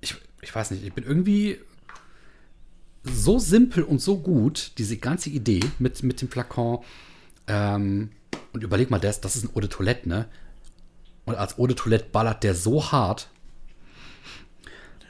[0.00, 1.58] ich, ich weiß nicht, ich bin irgendwie
[3.12, 6.78] so simpel und so gut, diese ganze Idee mit, mit dem Flakon.
[7.46, 8.10] Ähm,
[8.52, 10.26] und überleg mal, das, das ist ein Eau de Toilette, ne?
[11.24, 13.28] Und als Eau de Toilette ballert der so hart.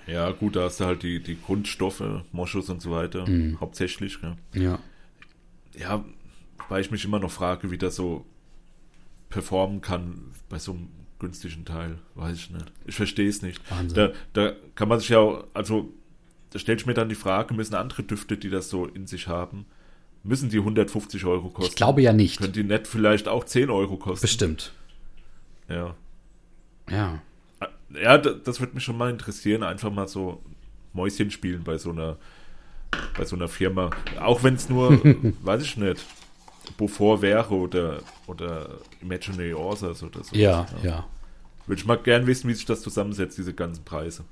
[0.07, 3.61] Ja, gut, da hast du halt die, die Grundstoffe, Moschus und so weiter, Mhm.
[3.61, 4.19] hauptsächlich.
[4.23, 4.37] Ja.
[4.55, 4.79] Ja.
[5.77, 6.05] ja,
[6.69, 8.25] weil ich mich immer noch frage, wie das so
[9.29, 11.99] performen kann bei so einem günstigen Teil.
[12.15, 12.65] Weiß ich nicht.
[12.87, 13.61] Ich verstehe es nicht.
[13.71, 13.95] Wahnsinn.
[13.95, 15.93] Da, da kann man sich ja, auch- also
[16.51, 19.29] da stellt ich mir dann die Frage, müssen andere Düfte, die das so in sich
[19.29, 19.67] haben,
[20.23, 21.71] müssen die 150 Euro kosten?
[21.71, 22.41] Ich glaube ja nicht.
[22.41, 24.23] Können die nicht vielleicht auch 10 Euro kosten?
[24.23, 24.73] Bestimmt.
[25.69, 25.95] Ja.
[26.91, 27.21] Ja.
[27.91, 30.43] Ja, da- das würde mich schon mal interessieren, einfach mal so
[30.93, 32.17] Mäuschen spielen bei so einer
[33.19, 33.91] bei so einer Firma.
[34.19, 34.99] Auch wenn es nur,
[35.43, 36.05] weiß ich nicht,
[36.79, 40.35] Beaufort wäre oder, oder Imaginary Authors oder so.
[40.35, 41.07] Ja, ja.
[41.67, 44.25] Würde ich mal gern wissen, wie sich das zusammensetzt, diese ganzen Preise.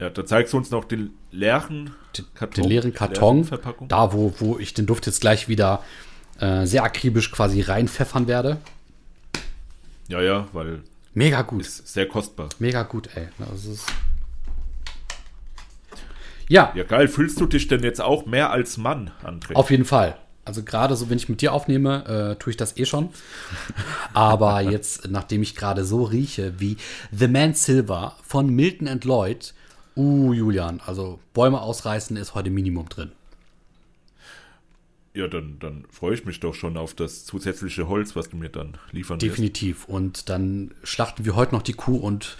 [0.00, 1.94] Ja, da zeigst du uns noch den leeren
[2.34, 2.62] Karton.
[2.62, 3.86] Den leeren Karton, Verpackung.
[3.88, 5.84] da wo, wo ich den Duft jetzt gleich wieder
[6.40, 8.56] äh, sehr akribisch quasi reinpfeffern werde.
[10.08, 10.82] Ja, ja, weil
[11.12, 11.60] Mega gut.
[11.60, 12.48] ist sehr kostbar.
[12.58, 13.28] Mega gut, ey.
[13.38, 13.86] Das ist
[16.48, 17.06] ja, Ja, geil.
[17.06, 19.54] Fühlst du dich denn jetzt auch mehr als Mann, André?
[19.54, 20.16] Auf jeden Fall.
[20.44, 23.10] Also gerade so, wenn ich mit dir aufnehme, äh, tue ich das eh schon.
[24.14, 26.76] Aber jetzt, nachdem ich gerade so rieche wie
[27.12, 29.54] The Man Silver von Milton and Lloyd,
[30.00, 33.12] uh, Julian, also Bäume ausreißen ist heute Minimum drin.
[35.12, 38.48] Ja, dann, dann freue ich mich doch schon auf das zusätzliche Holz, was du mir
[38.48, 39.30] dann liefern wirst.
[39.30, 39.84] Definitiv.
[39.86, 42.36] Und dann schlachten wir heute noch die Kuh und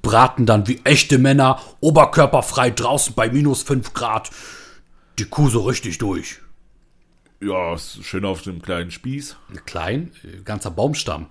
[0.00, 4.30] braten dann wie echte Männer oberkörperfrei draußen bei minus 5 Grad
[5.18, 6.40] die Kuh so richtig durch.
[7.40, 9.36] Ja, schön auf dem kleinen Spieß.
[9.66, 10.10] Klein,
[10.44, 11.26] ganzer Baumstamm.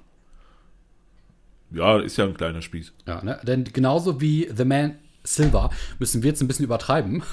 [1.71, 2.93] Ja, ist ja ein kleiner Spieß.
[3.07, 3.39] Ja, ne?
[3.43, 7.23] Denn genauso wie The Man Silver müssen wir jetzt ein bisschen übertreiben.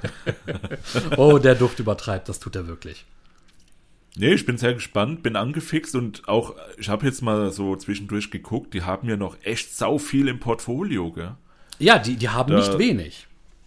[1.16, 3.04] oh, der Duft übertreibt, das tut er wirklich.
[4.16, 8.30] Nee, ich bin sehr gespannt, bin angefixt und auch, ich habe jetzt mal so zwischendurch
[8.30, 11.34] geguckt, die haben ja noch echt sau viel im Portfolio, gell?
[11.78, 13.26] Ja, die, die haben Da- nicht wenig.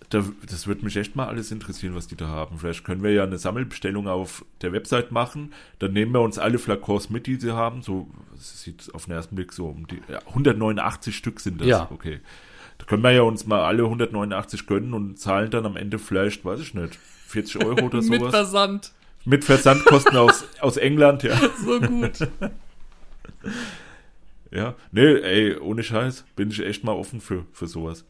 [0.10, 2.60] Da, das würde mich echt mal alles interessieren, was die da haben.
[2.60, 5.54] Vielleicht können wir ja eine Sammelbestellung auf der Website machen.
[5.80, 7.82] Dann nehmen wir uns alle Flakons mit, die sie haben.
[7.82, 11.67] So das sieht auf den ersten Blick so um die ja, 189 Stück sind das.
[11.67, 11.88] Ja.
[11.89, 12.19] Okay.
[12.83, 16.43] Da können wir ja uns mal alle 189 gönnen und zahlen dann am Ende vielleicht,
[16.43, 18.31] weiß ich nicht, 40 Euro oder Mit sowas.
[18.31, 18.91] Versand.
[19.23, 21.39] Mit Versandkosten aus, aus England, ja.
[21.63, 22.27] So gut.
[24.51, 24.75] Ja.
[24.91, 28.05] Nee, ey, ohne Scheiß, bin ich echt mal offen für, für sowas.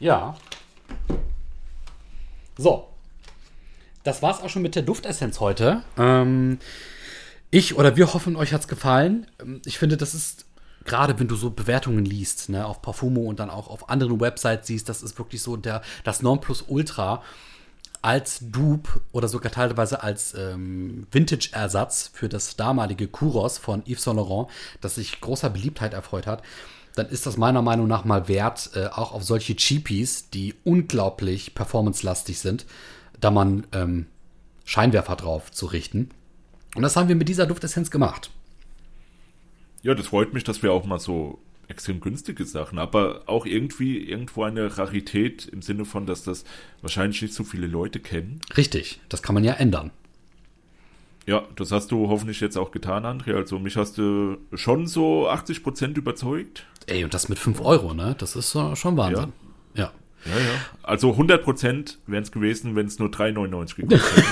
[0.00, 0.36] Ja.
[2.56, 2.88] So.
[4.04, 5.82] Das war's auch schon mit der Duftessenz heute.
[5.98, 6.58] Ähm,
[7.50, 9.26] ich oder wir hoffen, euch hat's gefallen.
[9.38, 10.45] Ähm, Ich finde, das ist
[10.86, 14.66] gerade, wenn du so Bewertungen liest, ne, auf Parfumo und dann auch auf anderen Websites
[14.66, 17.22] siehst, das ist wirklich so der, das Nonplusultra
[18.02, 24.16] als Dupe oder sogar teilweise als ähm, Vintage-Ersatz für das damalige Kuros von Yves Saint
[24.16, 24.48] Laurent,
[24.80, 26.42] das sich großer Beliebtheit erfreut hat,
[26.94, 31.54] dann ist das meiner Meinung nach mal wert, äh, auch auf solche Cheapies, die unglaublich
[31.54, 32.64] performancelastig sind,
[33.20, 34.06] da man ähm,
[34.64, 36.10] Scheinwerfer drauf zu richten.
[36.74, 38.30] Und das haben wir mit dieser Duftessenz gemacht.
[39.86, 43.98] Ja, das freut mich, dass wir auch mal so extrem günstige Sachen, aber auch irgendwie
[43.98, 46.44] irgendwo eine Rarität im Sinne von, dass das
[46.82, 48.40] wahrscheinlich nicht so viele Leute kennen.
[48.56, 49.92] Richtig, das kann man ja ändern.
[51.24, 53.36] Ja, das hast du hoffentlich jetzt auch getan, André.
[53.36, 56.66] Also mich hast du schon so 80 Prozent überzeugt.
[56.88, 58.16] Ey, und das mit 5 Euro, ne?
[58.18, 59.32] Das ist schon Wahnsinn.
[59.74, 59.92] Ja.
[60.24, 60.60] Ja, ja.
[60.82, 64.24] Also 100 Prozent wären es gewesen, wenn es nur 3,99 gekostet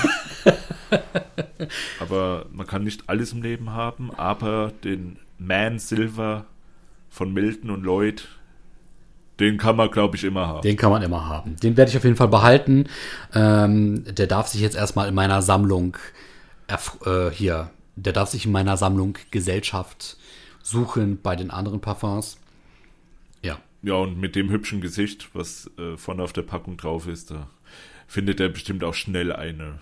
[0.43, 1.69] hätte.
[2.01, 6.45] aber man kann nicht alles im Leben haben, aber den Man Silver
[7.09, 8.27] von Milton und Lloyd,
[9.39, 10.61] den kann man, glaube ich, immer haben.
[10.61, 11.57] Den kann man immer haben.
[11.57, 12.85] Den werde ich auf jeden Fall behalten.
[13.33, 15.97] Ähm, der darf sich jetzt erstmal in meiner Sammlung
[17.05, 20.17] äh, hier, der darf sich in meiner Sammlung Gesellschaft
[20.61, 22.37] suchen bei den anderen Parfums.
[23.41, 23.59] Ja.
[23.83, 27.47] Ja, und mit dem hübschen Gesicht, was äh, vorne auf der Packung drauf ist, da
[28.07, 29.79] findet er bestimmt auch schnell eine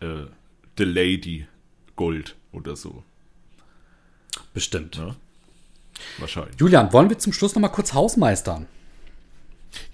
[0.00, 0.26] äh,
[0.78, 1.46] The Lady
[1.96, 3.02] Gold oder so.
[4.54, 4.96] Bestimmt.
[4.96, 5.14] Ja.
[6.18, 6.56] Wahrscheinlich.
[6.58, 8.66] Julian, wollen wir zum Schluss noch mal kurz Hausmeistern?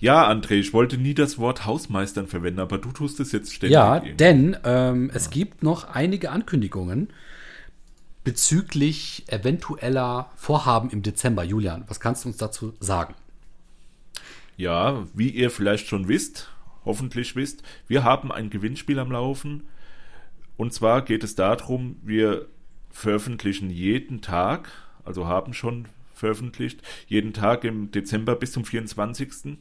[0.01, 3.75] Ja, André, ich wollte nie das Wort Hausmeistern verwenden, aber du tust es jetzt ständig.
[3.75, 4.15] Ja, irgendwie.
[4.15, 7.09] denn ähm, es gibt noch einige Ankündigungen
[8.25, 11.43] bezüglich eventueller Vorhaben im Dezember.
[11.43, 13.15] Julian, was kannst du uns dazu sagen?
[14.57, 16.49] Ja, wie ihr vielleicht schon wisst,
[16.85, 19.65] hoffentlich wisst, wir haben ein Gewinnspiel am Laufen.
[20.57, 22.47] Und zwar geht es darum, wir
[22.93, 24.71] veröffentlichen jeden Tag,
[25.05, 29.59] also haben schon veröffentlicht, jeden Tag im Dezember bis zum 24.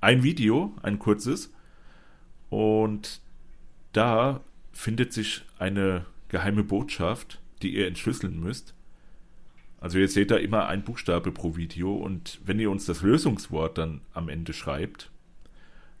[0.00, 1.52] ein Video, ein kurzes.
[2.50, 3.22] Und
[3.92, 4.40] da
[4.72, 8.74] findet sich eine geheime Botschaft, die ihr entschlüsseln müsst.
[9.80, 13.78] Also ihr seht da immer ein Buchstabe pro Video und wenn ihr uns das Lösungswort
[13.78, 15.10] dann am Ende schreibt,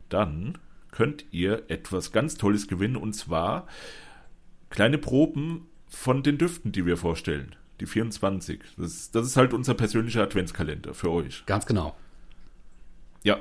[0.08, 0.58] dann
[0.90, 3.66] könnt ihr etwas ganz Tolles gewinnen und zwar
[4.70, 7.54] kleine Proben von den Düften, die wir vorstellen.
[7.80, 8.60] Die 24.
[8.76, 11.44] Das, das ist halt unser persönlicher Adventskalender für euch.
[11.46, 11.96] Ganz genau.
[13.24, 13.38] Ja,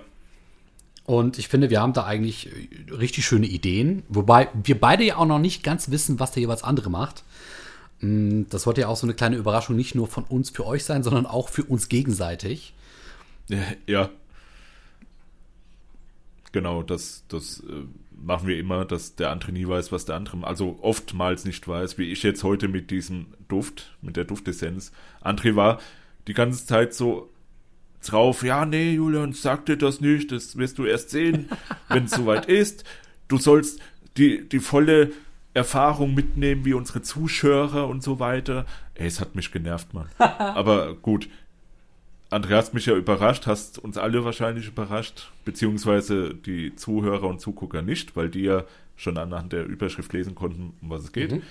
[1.06, 2.50] Und ich finde, wir haben da eigentlich
[2.90, 4.04] richtig schöne Ideen.
[4.08, 7.24] Wobei wir beide ja auch noch nicht ganz wissen, was der jeweils andere macht.
[8.00, 10.86] Mm, Das sollte ja auch so eine kleine Überraschung nicht nur von uns für euch
[10.86, 12.74] sein, sondern auch für uns gegenseitig.
[13.88, 14.10] Ja.
[16.54, 17.84] Genau, das, das äh,
[18.16, 21.98] machen wir immer, dass der andere nie weiß, was der andere, also oftmals nicht weiß,
[21.98, 24.92] wie ich jetzt heute mit diesem Duft, mit der Duftessenz.
[25.22, 25.80] André war
[26.28, 27.30] die ganze Zeit so
[28.06, 31.50] drauf, ja, nee, Julian, sag dir das nicht, das wirst du erst sehen,
[31.90, 32.84] wenn es soweit ist.
[33.28, 33.80] Du sollst
[34.18, 35.12] die, die volle
[35.56, 38.68] Erfahrung mitnehmen, wie unsere Zuschauer und so weiter.
[38.94, 40.08] Ey, es hat mich genervt, Mann.
[40.20, 41.30] Aber gut,
[42.34, 47.82] André, hast mich ja überrascht, hast uns alle wahrscheinlich überrascht, beziehungsweise die Zuhörer und Zugucker
[47.82, 48.66] nicht, weil die ja
[48.96, 51.42] schon anhand der Überschrift lesen konnten, um was es geht.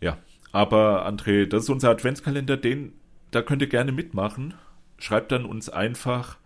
[0.00, 0.18] Ja,
[0.50, 2.92] aber André, das ist unser Adventskalender, den,
[3.30, 4.54] da könnt ihr gerne mitmachen.
[4.98, 6.38] Schreibt dann uns einfach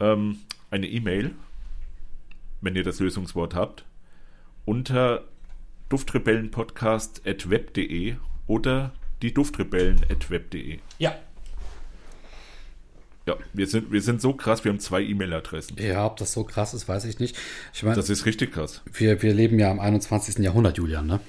[0.00, 0.38] ähm,
[0.70, 1.30] eine E-Mail,
[2.60, 3.86] wenn ihr das Lösungswort habt,
[4.64, 5.24] unter
[5.88, 10.78] duftrebellenpodcast.web.de oder die duftrebellen.web.de.
[10.98, 11.16] Ja.
[13.28, 15.76] Ja, wir sind, wir sind so krass, wir haben zwei E-Mail-Adressen.
[15.78, 17.36] Ja, ob das so krass ist, weiß ich nicht.
[17.74, 18.80] Ich meine, Das ist richtig krass.
[18.90, 20.38] wir, wir leben ja im 21.
[20.38, 21.20] Jahrhundert, Julian, ne?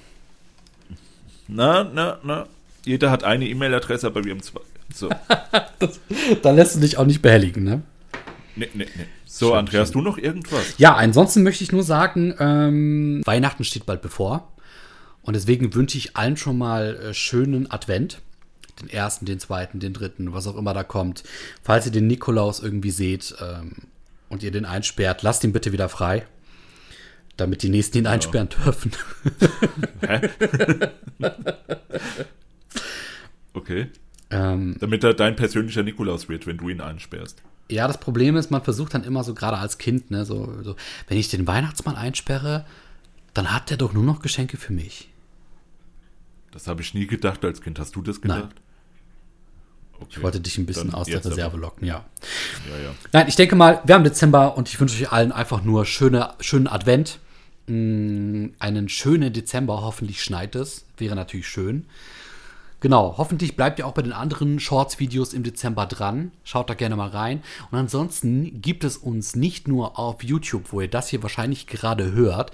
[1.49, 2.47] Na, na, na.
[2.85, 4.61] Jeder hat eine E-Mail-Adresse, aber wir haben zwei.
[4.95, 5.09] So.
[6.41, 7.81] Da lässt du dich auch nicht behelligen, ne?
[8.55, 9.05] Nee, nee, nee.
[9.25, 10.01] So, Schön, Andreas, schön.
[10.03, 10.75] du noch irgendwas?
[10.77, 14.47] Ja, ansonsten möchte ich nur sagen, ähm, Weihnachten steht bald bevor.
[15.21, 18.21] Und deswegen wünsche ich allen schon mal äh, schönen Advent.
[18.81, 21.23] Den ersten, den zweiten, den dritten, was auch immer da kommt.
[21.63, 23.73] Falls ihr den Nikolaus irgendwie seht ähm,
[24.29, 26.25] und ihr den einsperrt, lasst ihn bitte wieder frei.
[27.37, 28.91] Damit die nächsten ihn einsperren dürfen.
[30.05, 30.29] Hä?
[33.53, 33.87] okay.
[34.29, 37.41] ähm, Damit er dein persönlicher Nikolaus wird, wenn du ihn einsperrst.
[37.69, 40.75] ja, das Problem ist, man versucht dann immer so, gerade als Kind, ne, so, so,
[41.07, 42.65] wenn ich den Weihnachtsmann einsperre,
[43.33, 45.09] dann hat der doch nur noch Geschenke für mich.
[46.51, 47.79] Das habe ich nie gedacht als Kind.
[47.79, 48.55] Hast du das gedacht?
[50.01, 50.09] Okay.
[50.11, 51.23] Ich wollte dich ein bisschen Dann aus der.
[51.23, 52.05] Reserve locken, ja.
[52.69, 52.91] Ja, ja.
[53.11, 56.33] Nein, ich denke mal, wir haben Dezember und ich wünsche euch allen einfach nur schöne,
[56.39, 57.19] schönen Advent.
[57.67, 60.85] Mm, Einen schönen Dezember, hoffentlich schneit es.
[60.97, 61.85] Wäre natürlich schön.
[62.81, 66.31] Genau, hoffentlich bleibt ihr auch bei den anderen Shorts-Videos im Dezember dran.
[66.45, 67.43] Schaut da gerne mal rein.
[67.71, 72.13] Und ansonsten gibt es uns nicht nur auf YouTube, wo ihr das hier wahrscheinlich gerade
[72.13, 72.51] hört,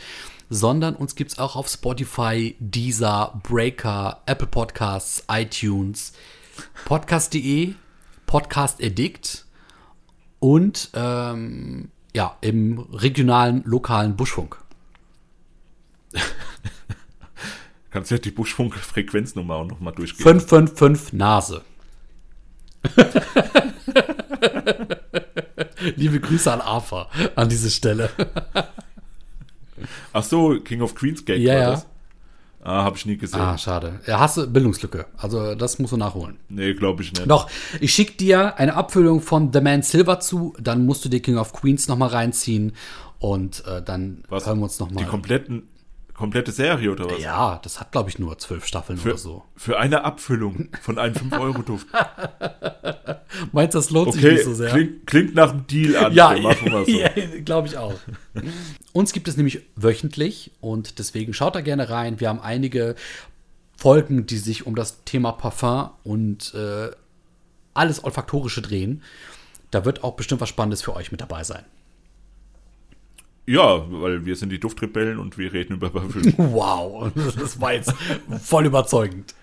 [0.50, 6.14] sondern uns gibt es auch auf Spotify, Deezer, Breaker, Apple Podcasts, iTunes,
[6.86, 7.76] Podcast.de,
[8.26, 9.46] Podcast Addict
[10.40, 14.58] und ähm, ja, im regionalen, lokalen Buschfunk.
[17.90, 20.24] Kannst du ja die Buschfunk-Frequenznummer auch nochmal durchgehen?
[20.24, 21.62] 555 Nase.
[25.96, 28.10] Liebe Grüße an AFA an diese Stelle.
[30.14, 31.88] Ach so, King of Queens Gag Ja, war das?
[32.68, 33.40] Ah, habe ich nie gesehen.
[33.40, 34.00] Ah, schade.
[34.08, 35.06] Ja, hast du Bildungslücke.
[35.18, 36.38] Also, das musst du nachholen.
[36.50, 37.30] Nee, glaube ich nicht.
[37.30, 37.48] Doch,
[37.80, 41.38] ich schicke dir eine Abfüllung von The Man Silver zu, dann musst du dir King
[41.38, 42.72] of Queens nochmal reinziehen
[43.20, 44.48] und äh, dann Was?
[44.48, 45.06] hören wir uns Die nochmal.
[45.06, 45.68] kompletten,
[46.16, 47.20] komplette Serie oder was?
[47.22, 49.44] Ja, das hat, glaube ich, nur zwölf Staffeln Für, oder so.
[49.56, 51.88] für eine Abfüllung von einem 5-Euro-Duft.
[53.52, 54.70] Meinst du, das lohnt sich Okay, nicht so sehr?
[54.72, 56.14] klingt, klingt nach einem Deal an.
[56.14, 56.86] Ja, so.
[56.88, 57.10] ja
[57.44, 57.94] glaube ich auch.
[58.94, 62.20] Uns gibt es nämlich wöchentlich und deswegen schaut da gerne rein.
[62.20, 62.96] Wir haben einige
[63.78, 66.92] Folgen, die sich um das Thema Parfum und äh,
[67.74, 69.04] alles Olfaktorische drehen.
[69.72, 71.66] Da wird auch bestimmt was Spannendes für euch mit dabei sein.
[73.48, 76.34] Ja, weil wir sind die Duftrebellen und wir reden über Parfüm.
[76.38, 77.94] Wow, das war jetzt
[78.42, 79.36] voll überzeugend.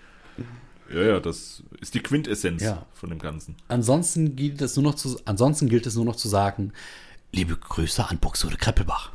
[0.93, 2.85] ja, ja, das ist die Quintessenz Ja.
[2.93, 3.55] von dem Ganzen.
[3.69, 6.73] Ansonsten gilt es nur noch zu, ansonsten gilt es nur noch zu sagen,
[7.31, 9.11] liebe Grüße an Buxtehude Kreppelbach.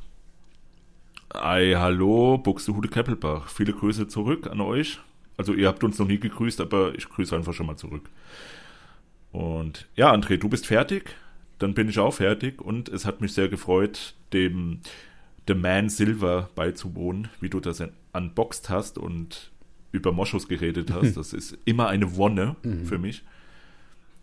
[1.31, 3.48] Ei, hallo, Buxtehude Keppelbach.
[3.48, 4.98] Viele Grüße zurück an euch.
[5.37, 8.09] Also ihr habt uns noch nie gegrüßt, aber ich grüße einfach schon mal zurück.
[9.31, 11.14] Und ja, André, du bist fertig.
[11.59, 14.81] Dann bin ich auch fertig und es hat mich sehr gefreut, dem
[15.47, 19.51] The Man Silver beizuwohnen, wie du das unboxed hast und
[19.90, 21.16] über Moschus geredet hast.
[21.16, 23.25] Das ist immer eine Wonne für mich.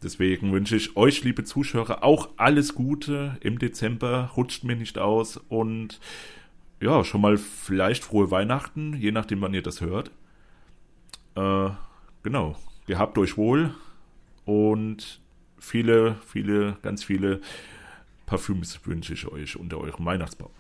[0.04, 4.32] Deswegen wünsche ich euch, liebe Zuschauer, auch alles Gute im Dezember.
[4.38, 6.00] Rutscht mir nicht aus und
[6.80, 10.12] ja, schon mal vielleicht frohe Weihnachten, je nachdem, wann ihr das hört.
[11.36, 11.70] Äh,
[12.22, 12.56] genau.
[12.86, 13.74] Gehabt euch wohl
[14.46, 15.20] und
[15.60, 17.42] viele, viele, ganz viele
[18.26, 20.52] Parfüms wünsche ich euch unter eurem Weihnachtsbaum.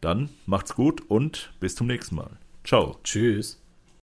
[0.00, 2.30] Dann macht's gut und bis zum nächsten Mal.
[2.64, 2.98] Ciao.
[3.02, 3.60] Tschüss.